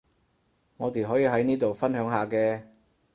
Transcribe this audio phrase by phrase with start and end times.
[0.77, 2.63] 我哋可以喺呢度分享下嘅